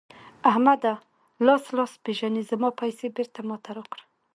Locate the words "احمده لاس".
0.49-1.63